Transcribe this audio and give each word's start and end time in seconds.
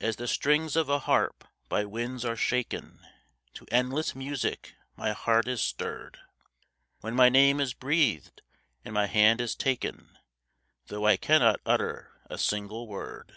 As 0.00 0.16
the 0.16 0.28
strings 0.28 0.76
of 0.76 0.90
a 0.90 0.98
harp 0.98 1.42
by 1.70 1.86
winds 1.86 2.26
are 2.26 2.36
shaken, 2.36 3.00
To 3.54 3.64
endless 3.72 4.14
music 4.14 4.74
my 4.96 5.12
heart 5.12 5.48
is 5.48 5.62
stirred, 5.62 6.18
When 7.00 7.14
my 7.14 7.30
name 7.30 7.58
is 7.58 7.72
breathed 7.72 8.42
and 8.84 8.92
my 8.92 9.06
hand 9.06 9.40
is 9.40 9.54
taken, 9.56 10.18
Though 10.88 11.06
I 11.06 11.16
cannot 11.16 11.60
utter 11.64 12.20
a 12.28 12.36
single 12.36 12.86
word. 12.86 13.34